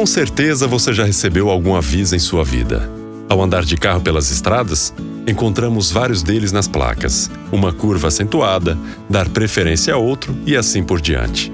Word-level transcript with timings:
Com 0.00 0.06
certeza 0.06 0.66
você 0.66 0.94
já 0.94 1.04
recebeu 1.04 1.50
algum 1.50 1.74
aviso 1.74 2.16
em 2.16 2.18
sua 2.18 2.42
vida. 2.42 2.90
Ao 3.28 3.42
andar 3.42 3.66
de 3.66 3.76
carro 3.76 4.00
pelas 4.00 4.30
estradas, 4.30 4.94
encontramos 5.26 5.90
vários 5.90 6.22
deles 6.22 6.52
nas 6.52 6.66
placas. 6.66 7.30
Uma 7.52 7.70
curva 7.70 8.08
acentuada, 8.08 8.78
dar 9.10 9.28
preferência 9.28 9.92
a 9.92 9.98
outro 9.98 10.34
e 10.46 10.56
assim 10.56 10.82
por 10.82 11.02
diante. 11.02 11.52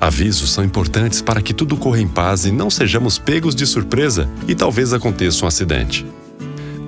Avisos 0.00 0.50
são 0.50 0.64
importantes 0.64 1.20
para 1.20 1.42
que 1.42 1.52
tudo 1.52 1.76
corra 1.76 2.00
em 2.00 2.08
paz 2.08 2.46
e 2.46 2.50
não 2.50 2.70
sejamos 2.70 3.18
pegos 3.18 3.54
de 3.54 3.66
surpresa 3.66 4.30
e 4.48 4.54
talvez 4.54 4.94
aconteça 4.94 5.44
um 5.44 5.48
acidente. 5.48 6.06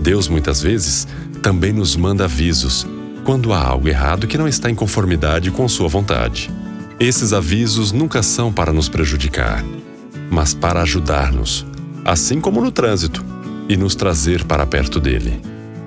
Deus 0.00 0.28
muitas 0.28 0.62
vezes 0.62 1.06
também 1.42 1.74
nos 1.74 1.94
manda 1.94 2.24
avisos 2.24 2.86
quando 3.22 3.52
há 3.52 3.62
algo 3.62 3.86
errado 3.86 4.26
que 4.26 4.38
não 4.38 4.48
está 4.48 4.70
em 4.70 4.74
conformidade 4.74 5.50
com 5.50 5.68
Sua 5.68 5.88
vontade. 5.88 6.50
Esses 6.98 7.34
avisos 7.34 7.92
nunca 7.92 8.22
são 8.22 8.50
para 8.50 8.72
nos 8.72 8.88
prejudicar, 8.88 9.62
mas 10.30 10.54
para 10.54 10.82
ajudar-nos, 10.82 11.66
assim 12.04 12.40
como 12.40 12.60
no 12.60 12.70
trânsito, 12.70 13.24
e 13.68 13.76
nos 13.76 13.94
trazer 13.94 14.44
para 14.44 14.66
perto 14.66 15.00
dele. 15.00 15.40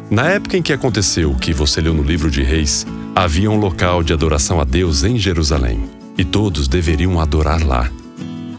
Na 0.09 0.27
época 0.29 0.57
em 0.57 0.61
que 0.61 0.73
aconteceu 0.73 1.31
o 1.31 1.37
que 1.37 1.53
você 1.53 1.79
leu 1.81 1.93
no 1.93 2.03
livro 2.03 2.31
de 2.31 2.41
Reis, 2.41 2.85
havia 3.15 3.49
um 3.49 3.57
local 3.57 4.03
de 4.03 4.11
adoração 4.11 4.59
a 4.59 4.63
Deus 4.63 5.03
em 5.03 5.17
Jerusalém, 5.17 5.83
e 6.17 6.25
todos 6.25 6.67
deveriam 6.67 7.19
adorar 7.19 7.65
lá, 7.65 7.89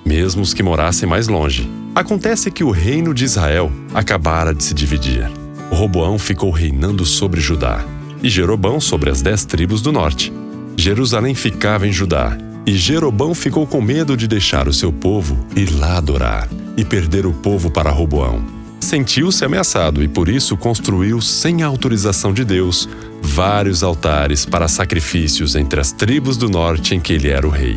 mesmo 0.05 0.43
os 0.43 0.55
que 0.55 0.62
morassem 0.62 1.09
mais 1.09 1.29
longe. 1.29 1.69
Acontece 1.95 2.51
que 2.51 2.62
o 2.62 2.70
reino 2.70 3.12
de 3.12 3.25
Israel 3.25 3.70
acabara 3.92 4.55
de 4.55 4.62
se 4.62 4.73
dividir. 4.73 5.31
Roboão 5.70 6.19
ficou 6.19 6.51
reinando 6.51 7.05
sobre 7.05 7.41
Judá, 7.41 7.84
e 8.23 8.28
Jerobão 8.28 8.81
sobre 8.81 9.11
as 9.11 9.20
dez 9.20 9.45
tribos 9.45 9.83
do 9.83 9.92
norte. 9.92 10.33
Jerusalém 10.77 11.34
ficava 11.34 11.87
em 11.87 11.92
Judá, 11.92 12.37
e 12.70 12.77
Jerobão 12.77 13.34
ficou 13.34 13.66
com 13.66 13.83
medo 13.83 14.16
de 14.16 14.29
deixar 14.29 14.69
o 14.69 14.73
seu 14.73 14.92
povo 14.92 15.37
ir 15.56 15.74
lá 15.74 15.97
adorar 15.97 16.48
e 16.77 16.84
perder 16.84 17.27
o 17.27 17.33
povo 17.33 17.69
para 17.69 17.91
Roboão. 17.91 18.44
Sentiu-se 18.78 19.44
ameaçado 19.44 20.05
e 20.05 20.06
por 20.06 20.28
isso 20.28 20.56
construiu, 20.56 21.20
sem 21.20 21.64
autorização 21.64 22.33
de 22.33 22.44
Deus, 22.44 22.89
vários 23.20 23.83
altares 23.83 24.47
para 24.47 24.69
sacrifícios 24.69 25.56
entre 25.56 25.81
as 25.81 25.91
tribos 25.91 26.36
do 26.36 26.48
norte 26.48 26.94
em 26.94 27.00
que 27.00 27.12
ele 27.12 27.28
era 27.28 27.44
o 27.44 27.50
rei. 27.50 27.77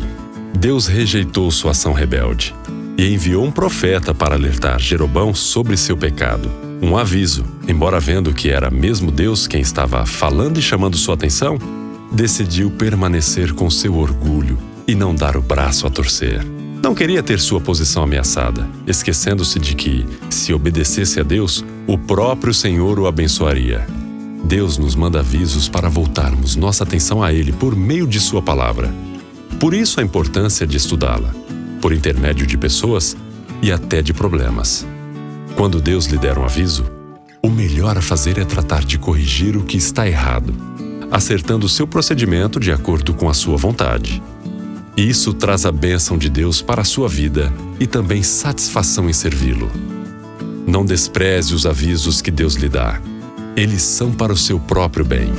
Deus 0.56 0.86
rejeitou 0.86 1.50
sua 1.50 1.72
ação 1.72 1.92
rebelde 1.92 2.54
e 2.96 3.12
enviou 3.12 3.44
um 3.44 3.50
profeta 3.50 4.14
para 4.14 4.36
alertar 4.36 4.78
Jerobão 4.78 5.34
sobre 5.34 5.76
seu 5.76 5.96
pecado. 5.96 6.48
Um 6.80 6.96
aviso, 6.96 7.44
embora 7.66 7.98
vendo 7.98 8.32
que 8.32 8.48
era 8.48 8.70
mesmo 8.70 9.10
Deus 9.10 9.48
quem 9.48 9.60
estava 9.60 10.06
falando 10.06 10.58
e 10.58 10.62
chamando 10.62 10.96
sua 10.96 11.14
atenção, 11.14 11.58
decidiu 12.12 12.70
permanecer 12.70 13.52
com 13.54 13.68
seu 13.68 13.96
orgulho 13.96 14.56
e 14.86 14.94
não 14.94 15.14
dar 15.14 15.36
o 15.36 15.42
braço 15.42 15.86
a 15.86 15.90
torcer. 15.90 16.44
Não 16.82 16.94
queria 16.94 17.22
ter 17.22 17.40
sua 17.40 17.60
posição 17.60 18.02
ameaçada, 18.02 18.68
esquecendo-se 18.86 19.58
de 19.58 19.74
que, 19.74 20.06
se 20.28 20.52
obedecesse 20.52 21.18
a 21.18 21.22
Deus, 21.22 21.64
o 21.86 21.96
próprio 21.96 22.52
Senhor 22.52 22.98
o 22.98 23.06
abençoaria. 23.06 23.86
Deus 24.44 24.76
nos 24.76 24.94
manda 24.94 25.20
avisos 25.20 25.66
para 25.66 25.88
voltarmos 25.88 26.56
nossa 26.56 26.84
atenção 26.84 27.22
a 27.22 27.32
Ele 27.32 27.52
por 27.52 27.74
meio 27.74 28.06
de 28.06 28.20
Sua 28.20 28.42
palavra. 28.42 28.92
Por 29.58 29.72
isso 29.72 29.98
a 29.98 30.02
importância 30.02 30.66
de 30.66 30.76
estudá-la, 30.76 31.34
por 31.80 31.92
intermédio 31.92 32.46
de 32.46 32.58
pessoas 32.58 33.16
e 33.62 33.72
até 33.72 34.02
de 34.02 34.12
problemas. 34.12 34.86
Quando 35.56 35.80
Deus 35.80 36.04
lhe 36.04 36.18
der 36.18 36.36
um 36.36 36.44
aviso, 36.44 36.84
o 37.42 37.48
melhor 37.48 37.96
a 37.96 38.02
fazer 38.02 38.38
é 38.38 38.44
tratar 38.44 38.84
de 38.84 38.98
corrigir 38.98 39.56
o 39.56 39.64
que 39.64 39.78
está 39.78 40.06
errado, 40.06 40.54
acertando 41.10 41.68
seu 41.68 41.86
procedimento 41.86 42.60
de 42.60 42.72
acordo 42.72 43.14
com 43.14 43.30
a 43.30 43.34
sua 43.34 43.56
vontade. 43.56 44.22
Isso 44.96 45.34
traz 45.34 45.66
a 45.66 45.72
bênção 45.72 46.16
de 46.16 46.28
Deus 46.28 46.62
para 46.62 46.82
a 46.82 46.84
sua 46.84 47.08
vida 47.08 47.52
e 47.80 47.86
também 47.86 48.22
satisfação 48.22 49.10
em 49.10 49.12
servi-lo. 49.12 49.68
Não 50.66 50.84
despreze 50.84 51.52
os 51.52 51.66
avisos 51.66 52.22
que 52.22 52.30
Deus 52.30 52.54
lhe 52.54 52.68
dá. 52.68 53.00
Eles 53.56 53.82
são 53.82 54.12
para 54.12 54.32
o 54.32 54.36
seu 54.36 54.60
próprio 54.60 55.04
bem. 55.04 55.32